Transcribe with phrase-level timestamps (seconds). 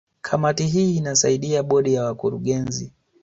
[0.21, 2.91] Kamati hii inasaidia Bodi ya Wakurugenzi